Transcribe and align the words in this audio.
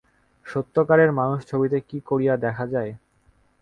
সত্যকারের 0.45 1.11
মানুষ 1.11 1.39
ছবিতে 1.45 1.77
কি 1.89 1.97
করিয়া 2.09 2.33
দেখা 2.45 2.65
যায়? 2.67 2.91